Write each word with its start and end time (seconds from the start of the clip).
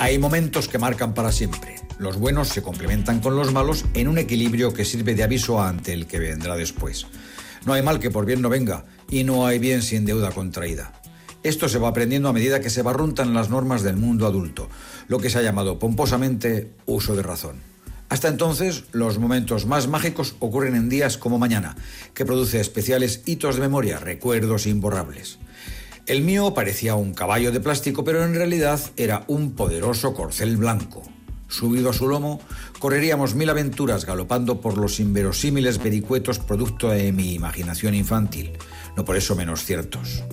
Hay 0.00 0.18
momentos 0.18 0.66
que 0.66 0.78
marcan 0.78 1.12
para 1.12 1.30
siempre. 1.30 1.74
Los 1.98 2.16
buenos 2.16 2.48
se 2.48 2.62
complementan 2.62 3.20
con 3.20 3.36
los 3.36 3.52
malos 3.52 3.84
en 3.92 4.08
un 4.08 4.16
equilibrio 4.16 4.72
que 4.72 4.86
sirve 4.86 5.14
de 5.14 5.24
aviso 5.24 5.60
ante 5.60 5.92
el 5.92 6.06
que 6.06 6.18
vendrá 6.18 6.56
después. 6.56 7.06
No 7.66 7.74
hay 7.74 7.82
mal 7.82 8.00
que 8.00 8.10
por 8.10 8.24
bien 8.24 8.40
no 8.40 8.48
venga 8.48 8.86
y 9.10 9.24
no 9.24 9.46
hay 9.46 9.58
bien 9.58 9.82
sin 9.82 10.06
deuda 10.06 10.30
contraída. 10.30 10.94
Esto 11.42 11.68
se 11.68 11.78
va 11.78 11.88
aprendiendo 11.88 12.30
a 12.30 12.32
medida 12.32 12.60
que 12.60 12.70
se 12.70 12.80
barruntan 12.80 13.34
las 13.34 13.50
normas 13.50 13.82
del 13.82 13.98
mundo 13.98 14.26
adulto, 14.26 14.70
lo 15.06 15.18
que 15.18 15.28
se 15.28 15.38
ha 15.38 15.42
llamado 15.42 15.78
pomposamente 15.78 16.70
uso 16.86 17.14
de 17.14 17.22
razón. 17.22 17.60
Hasta 18.08 18.28
entonces, 18.28 18.84
los 18.92 19.18
momentos 19.18 19.66
más 19.66 19.86
mágicos 19.86 20.34
ocurren 20.38 20.76
en 20.76 20.88
días 20.88 21.18
como 21.18 21.38
mañana, 21.38 21.76
que 22.14 22.24
produce 22.24 22.58
especiales 22.58 23.20
hitos 23.26 23.56
de 23.56 23.60
memoria, 23.60 23.98
recuerdos 23.98 24.66
imborrables. 24.66 25.38
El 26.10 26.22
mío 26.22 26.54
parecía 26.54 26.96
un 26.96 27.14
caballo 27.14 27.52
de 27.52 27.60
plástico, 27.60 28.02
pero 28.02 28.24
en 28.24 28.34
realidad 28.34 28.80
era 28.96 29.22
un 29.28 29.52
poderoso 29.52 30.12
corcel 30.12 30.56
blanco. 30.56 31.04
Subido 31.46 31.90
a 31.90 31.92
su 31.92 32.08
lomo, 32.08 32.40
correríamos 32.80 33.36
mil 33.36 33.48
aventuras 33.48 34.04
galopando 34.04 34.60
por 34.60 34.76
los 34.76 34.98
inverosímiles 34.98 35.80
vericuetos 35.80 36.40
producto 36.40 36.88
de 36.88 37.12
mi 37.12 37.34
imaginación 37.34 37.94
infantil, 37.94 38.58
no 38.96 39.04
por 39.04 39.16
eso 39.16 39.36
menos 39.36 39.64
ciertos. 39.64 40.24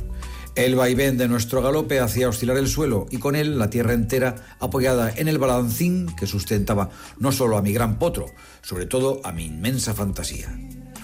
El 0.55 0.73
vaivén 0.73 1.15
de 1.15 1.27
nuestro 1.27 1.61
galope 1.61 1.99
hacía 1.99 2.29
oscilar 2.29 2.57
el 2.57 2.69
suelo 2.69 3.05
y 3.11 3.19
con 3.19 3.35
él 3.35 3.59
la 3.59 3.69
tierra 3.69 3.93
entera 3.93 4.33
apoyada 4.59 5.13
en 5.15 5.27
el 5.27 5.37
balancín 5.37 6.07
que 6.15 6.25
sustentaba 6.25 6.89
no 7.19 7.31
solo 7.31 7.55
a 7.55 7.61
mi 7.61 7.71
gran 7.71 7.99
potro, 7.99 8.25
sobre 8.63 8.87
todo 8.87 9.21
a 9.23 9.31
mi 9.31 9.45
inmensa 9.45 9.93
fantasía. 9.93 10.59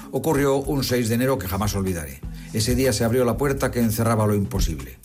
Ocurrió 0.10 0.56
un 0.56 0.84
6 0.84 1.10
de 1.10 1.14
enero 1.14 1.38
que 1.38 1.48
jamás 1.48 1.76
olvidaré. 1.76 2.22
Ese 2.54 2.76
día 2.76 2.94
se 2.94 3.04
abrió 3.04 3.26
la 3.26 3.36
puerta 3.36 3.72
que 3.72 3.80
encerraba 3.80 4.28
lo 4.28 4.36
imposible. 4.36 4.98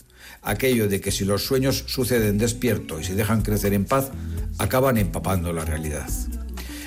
Aquello 0.43 0.88
de 0.88 1.01
que 1.01 1.11
si 1.11 1.25
los 1.25 1.45
sueños 1.45 1.84
suceden 1.87 2.38
despierto 2.38 3.01
y 3.01 3.05
se 3.05 3.15
dejan 3.15 3.43
crecer 3.43 3.73
en 3.73 3.87
paz, 3.87 4.11
acaban 4.59 4.98
empapando 4.98 5.52
la 5.52 5.65
realidad. 5.65 6.09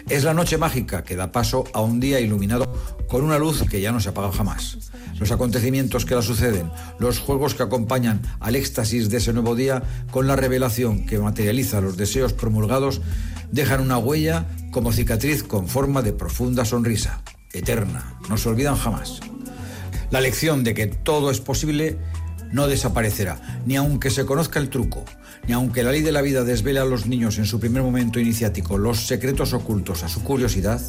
Es 0.09 0.23
la 0.23 0.33
noche 0.33 0.57
mágica 0.57 1.03
que 1.03 1.15
da 1.15 1.31
paso 1.31 1.63
a 1.73 1.81
un 1.81 1.99
día 1.99 2.19
iluminado 2.19 2.71
con 3.07 3.23
una 3.23 3.39
luz 3.39 3.63
que 3.69 3.81
ya 3.81 3.91
no 3.91 3.99
se 3.99 4.09
apaga 4.09 4.31
jamás. 4.31 4.91
Los 5.19 5.31
acontecimientos 5.31 6.05
que 6.05 6.15
la 6.15 6.21
suceden, 6.21 6.71
los 6.99 7.19
juegos 7.19 7.55
que 7.55 7.63
acompañan 7.63 8.21
al 8.39 8.55
éxtasis 8.55 9.09
de 9.09 9.17
ese 9.17 9.33
nuevo 9.33 9.55
día, 9.55 9.83
con 10.11 10.27
la 10.27 10.35
revelación 10.35 11.05
que 11.05 11.19
materializa 11.19 11.81
los 11.81 11.97
deseos 11.97 12.33
promulgados, 12.33 13.01
dejan 13.51 13.81
una 13.81 13.97
huella 13.97 14.47
como 14.71 14.91
cicatriz 14.91 15.43
con 15.43 15.67
forma 15.67 16.01
de 16.01 16.13
profunda 16.13 16.65
sonrisa, 16.65 17.21
eterna, 17.53 18.19
no 18.29 18.37
se 18.37 18.49
olvidan 18.49 18.75
jamás. 18.75 19.21
La 20.11 20.19
lección 20.19 20.65
de 20.65 20.73
que 20.73 20.87
todo 20.87 21.31
es 21.31 21.39
posible 21.39 21.97
no 22.51 22.67
desaparecerá, 22.67 23.61
ni 23.65 23.77
aunque 23.77 24.09
se 24.09 24.25
conozca 24.25 24.59
el 24.59 24.69
truco, 24.69 25.05
ni 25.47 25.53
aunque 25.53 25.83
la 25.83 25.91
ley 25.93 26.01
de 26.01 26.11
la 26.11 26.21
vida 26.21 26.43
desvele 26.43 26.81
a 26.81 26.85
los 26.85 27.05
niños 27.05 27.37
en 27.37 27.45
su 27.45 27.61
primer 27.61 27.81
momento 27.81 28.19
iniciático 28.19 28.77
los 28.77 29.07
secretos 29.07 29.53
ocultos 29.53 30.03
a 30.03 30.09
su 30.09 30.21
curiosidad, 30.21 30.81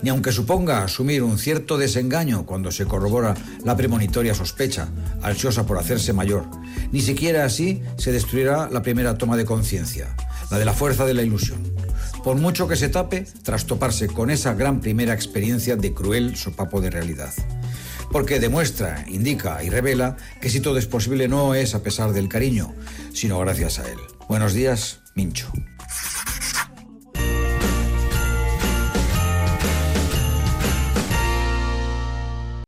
ni 0.00 0.08
aunque 0.08 0.32
suponga 0.32 0.82
asumir 0.82 1.22
un 1.22 1.36
cierto 1.36 1.76
desengaño 1.76 2.46
cuando 2.46 2.72
se 2.72 2.86
corrobora 2.86 3.34
la 3.64 3.76
premonitoria 3.76 4.34
sospecha, 4.34 4.88
ansiosa 5.20 5.66
por 5.66 5.76
hacerse 5.76 6.14
mayor, 6.14 6.46
ni 6.90 7.02
siquiera 7.02 7.44
así 7.44 7.82
se 7.98 8.12
destruirá 8.12 8.70
la 8.70 8.80
primera 8.80 9.18
toma 9.18 9.36
de 9.36 9.44
conciencia, 9.44 10.16
la 10.50 10.58
de 10.58 10.64
la 10.64 10.72
fuerza 10.72 11.04
de 11.04 11.12
la 11.12 11.22
ilusión. 11.22 11.62
Por 12.24 12.38
mucho 12.38 12.66
que 12.66 12.76
se 12.76 12.88
tape, 12.88 13.26
tras 13.42 13.66
toparse 13.66 14.06
con 14.06 14.30
esa 14.30 14.54
gran 14.54 14.80
primera 14.80 15.12
experiencia 15.12 15.76
de 15.76 15.92
cruel 15.92 16.34
sopapo 16.36 16.80
de 16.80 16.88
realidad 16.88 17.34
porque 18.12 18.40
demuestra, 18.40 19.04
indica 19.08 19.62
y 19.62 19.70
revela 19.70 20.16
que 20.40 20.50
si 20.50 20.60
todo 20.60 20.78
es 20.78 20.86
posible 20.86 21.28
no 21.28 21.54
es 21.54 21.74
a 21.74 21.82
pesar 21.82 22.12
del 22.12 22.28
cariño, 22.28 22.74
sino 23.12 23.38
gracias 23.40 23.78
a 23.78 23.88
él. 23.90 23.98
Buenos 24.28 24.54
días, 24.54 25.00
Mincho. 25.14 25.52